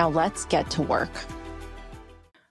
[0.00, 1.10] Now let's get to work.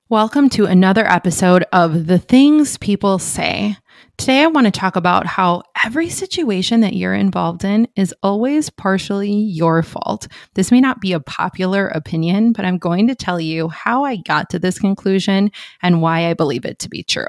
[0.08, 3.76] Welcome to another episode of The Things People Say.
[4.20, 8.70] Today, I want to talk about how every situation that you're involved in is always
[8.70, 10.28] partially your fault.
[10.54, 14.18] This may not be a popular opinion, but I'm going to tell you how I
[14.18, 15.50] got to this conclusion
[15.82, 17.26] and why I believe it to be true.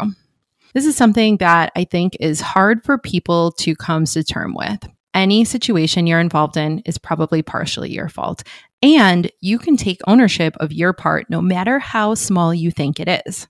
[0.75, 4.87] This is something that I think is hard for people to come to term with.
[5.13, 8.43] Any situation you're involved in is probably partially your fault.
[8.83, 13.23] And you can take ownership of your part no matter how small you think it
[13.27, 13.47] is.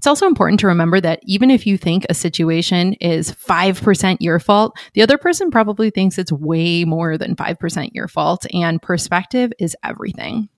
[0.00, 4.40] It's also important to remember that even if you think a situation is 5% your
[4.40, 9.52] fault, the other person probably thinks it's way more than 5% your fault, and perspective
[9.58, 10.48] is everything.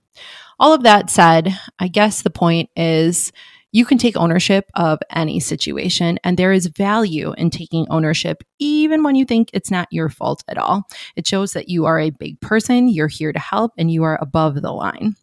[0.60, 3.32] All of that said, I guess the point is
[3.72, 9.02] you can take ownership of any situation, and there is value in taking ownership even
[9.02, 10.84] when you think it's not your fault at all.
[11.16, 14.18] It shows that you are a big person, you're here to help, and you are
[14.20, 15.16] above the line.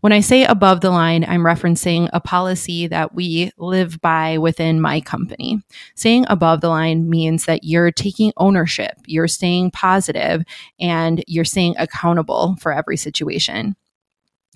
[0.00, 4.80] When I say above the line, I'm referencing a policy that we live by within
[4.80, 5.62] my company.
[5.94, 10.42] Saying above the line means that you're taking ownership, you're staying positive,
[10.80, 13.76] and you're staying accountable for every situation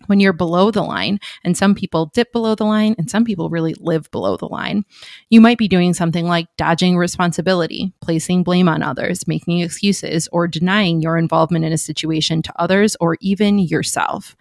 [0.07, 3.51] when you're below the line, and some people dip below the line and some people
[3.51, 4.85] really live below the line,
[5.31, 10.49] you might be doing something like dodging responsibility, placing blame on others, making excuses, or
[10.49, 14.37] denying your involvement in a situation to others or even yourself.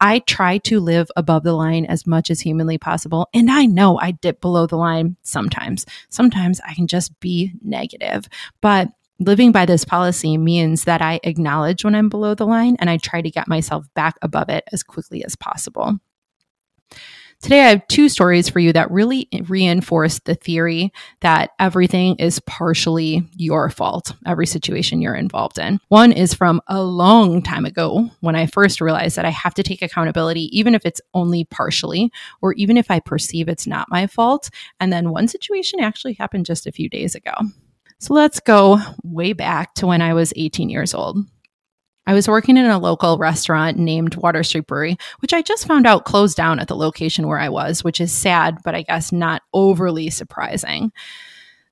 [0.00, 3.28] I try to live above the line as much as humanly possible.
[3.32, 5.86] And I know I dip below the line sometimes.
[6.10, 8.28] Sometimes I can just be negative.
[8.60, 12.90] But living by this policy means that I acknowledge when I'm below the line and
[12.90, 15.98] I try to get myself back above it as quickly as possible.
[17.42, 20.90] Today, I have two stories for you that really reinforce the theory
[21.20, 25.78] that everything is partially your fault, every situation you're involved in.
[25.88, 29.62] One is from a long time ago when I first realized that I have to
[29.62, 32.10] take accountability, even if it's only partially,
[32.40, 34.48] or even if I perceive it's not my fault.
[34.80, 37.32] And then one situation actually happened just a few days ago.
[37.98, 41.18] So let's go way back to when I was 18 years old.
[42.06, 45.86] I was working in a local restaurant named Water Street Brewery, which I just found
[45.86, 49.10] out closed down at the location where I was, which is sad, but I guess
[49.10, 50.92] not overly surprising.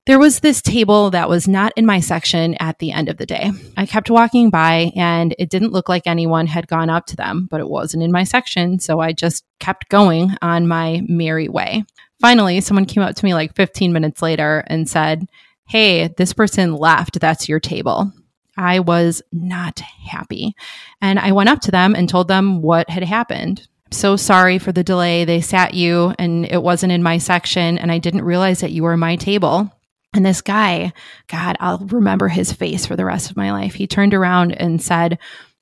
[0.06, 3.26] There was this table that was not in my section at the end of the
[3.26, 3.52] day.
[3.76, 7.48] I kept walking by and it didn't look like anyone had gone up to them,
[7.50, 8.80] but it wasn't in my section.
[8.80, 11.84] So I just kept going on my merry way.
[12.20, 15.26] Finally, someone came up to me like 15 minutes later and said,
[15.66, 17.20] Hey, this person left.
[17.20, 18.12] That's your table.
[18.56, 20.54] I was not happy.
[21.00, 23.66] And I went up to them and told them what had happened.
[23.90, 25.24] So sorry for the delay.
[25.24, 28.82] They sat you and it wasn't in my section, and I didn't realize that you
[28.82, 29.70] were my table.
[30.14, 30.92] And this guy,
[31.26, 33.74] God, I'll remember his face for the rest of my life.
[33.74, 35.18] He turned around and said,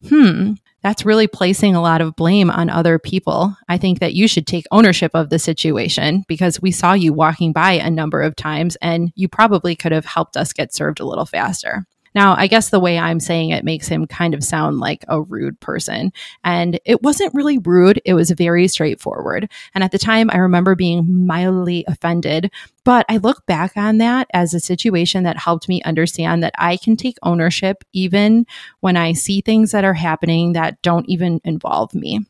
[0.09, 3.56] Hmm, that's really placing a lot of blame on other people.
[3.69, 7.53] I think that you should take ownership of the situation because we saw you walking
[7.53, 11.06] by a number of times and you probably could have helped us get served a
[11.06, 11.87] little faster.
[12.15, 15.21] Now, I guess the way I'm saying it makes him kind of sound like a
[15.21, 16.12] rude person.
[16.45, 19.50] And it wasn't really rude, it was very straightforward.
[19.75, 22.50] And at the time, I remember being mildly offended.
[22.84, 26.77] But I look back on that as a situation that helped me understand that I
[26.77, 28.47] can take ownership even
[28.81, 32.27] when I see things that are happening that don't even involve me.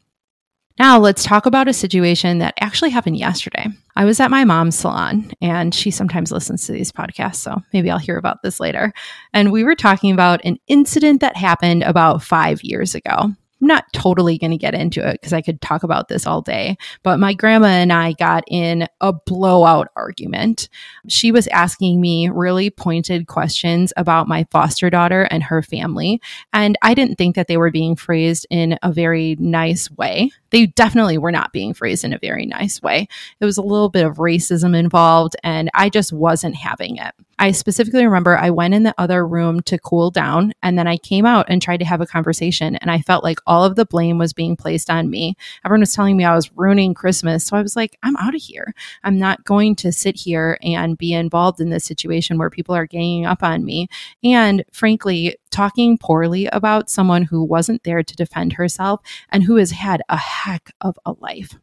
[0.79, 3.67] Now, let's talk about a situation that actually happened yesterday.
[3.95, 7.91] I was at my mom's salon, and she sometimes listens to these podcasts, so maybe
[7.91, 8.93] I'll hear about this later.
[9.35, 13.35] And we were talking about an incident that happened about five years ago.
[13.63, 16.43] I'm not totally going to get into it because I could talk about this all
[16.43, 20.69] day, but my grandma and I got in a blowout argument.
[21.09, 26.21] She was asking me really pointed questions about my foster daughter and her family,
[26.53, 30.33] and I didn't think that they were being phrased in a very nice way.
[30.51, 33.07] They definitely were not being phrased in a very nice way.
[33.39, 37.15] There was a little bit of racism involved, and I just wasn't having it.
[37.43, 40.97] I specifically remember I went in the other room to cool down and then I
[40.97, 42.77] came out and tried to have a conversation.
[42.77, 45.37] And I felt like of the blame was being placed on me.
[45.65, 47.45] Everyone was telling me I was ruining Christmas.
[47.45, 48.73] So I was like, I'm out of here.
[49.05, 52.87] I'm not going to sit here and be involved in this situation where people are
[52.87, 53.89] ganging up on me.
[54.25, 59.71] And frankly, talking poorly about someone who wasn't there to defend herself and who has
[59.71, 61.59] had a heck of a life.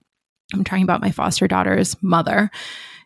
[0.53, 2.49] I'm talking about my foster daughter's mother.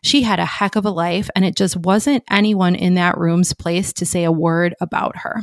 [0.02, 3.52] She had a heck of a life, and it just wasn't anyone in that room's
[3.52, 5.42] place to say a word about her.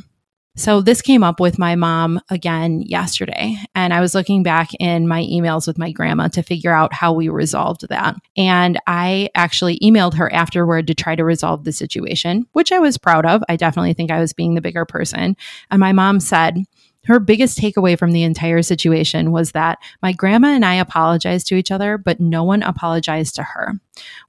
[0.58, 3.56] So, this came up with my mom again yesterday.
[3.74, 7.14] And I was looking back in my emails with my grandma to figure out how
[7.14, 8.16] we resolved that.
[8.36, 12.98] And I actually emailed her afterward to try to resolve the situation, which I was
[12.98, 13.42] proud of.
[13.48, 15.38] I definitely think I was being the bigger person.
[15.70, 16.66] And my mom said,
[17.06, 21.56] her biggest takeaway from the entire situation was that my grandma and I apologized to
[21.56, 23.74] each other, but no one apologized to her.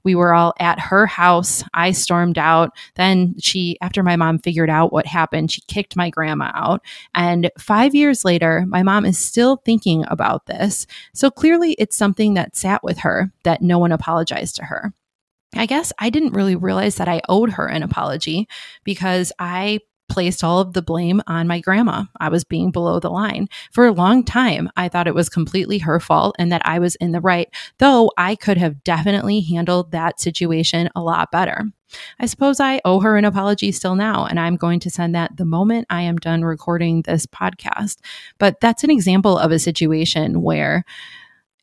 [0.03, 1.63] We were all at her house.
[1.73, 2.71] I stormed out.
[2.95, 6.81] Then she, after my mom figured out what happened, she kicked my grandma out.
[7.13, 10.87] And five years later, my mom is still thinking about this.
[11.13, 14.93] So clearly, it's something that sat with her that no one apologized to her.
[15.55, 18.47] I guess I didn't really realize that I owed her an apology
[18.83, 19.79] because I
[20.09, 22.03] placed all of the blame on my grandma.
[22.19, 23.47] I was being below the line.
[23.71, 26.95] For a long time, I thought it was completely her fault and that I was
[26.95, 31.65] in the right, though I could have definitely handled that situation a lot better.
[32.19, 35.37] I suppose I owe her an apology still now, and I'm going to send that
[35.37, 37.97] the moment I am done recording this podcast.
[38.39, 40.85] But that's an example of a situation where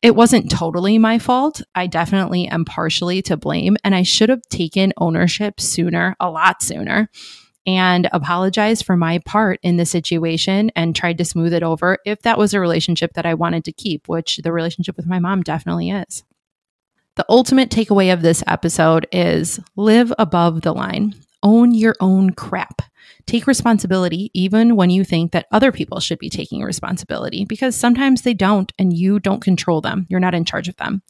[0.01, 1.61] it wasn't totally my fault.
[1.75, 6.61] I definitely am partially to blame, and I should have taken ownership sooner, a lot
[6.61, 7.09] sooner
[7.65, 12.21] and apologized for my part in the situation and tried to smooth it over if
[12.23, 15.41] that was a relationship that I wanted to keep, which the relationship with my mom
[15.41, 16.23] definitely is.
[17.15, 21.13] The ultimate takeaway of this episode is live above the line,
[21.43, 22.81] own your own crap.
[23.25, 28.21] Take responsibility even when you think that other people should be taking responsibility because sometimes
[28.21, 30.07] they don't and you don't control them.
[30.09, 31.03] You're not in charge of them.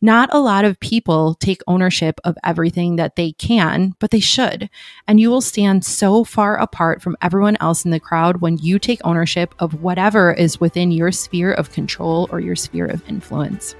[0.00, 4.70] Not a lot of people take ownership of everything that they can, but they should.
[5.08, 8.78] And you will stand so far apart from everyone else in the crowd when you
[8.78, 13.74] take ownership of whatever is within your sphere of control or your sphere of influence.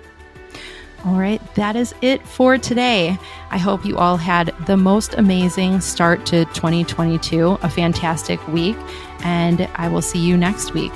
[1.05, 3.17] All right, that is it for today.
[3.51, 8.77] I hope you all had the most amazing start to 2022, a fantastic week,
[9.21, 10.93] and I will see you next week.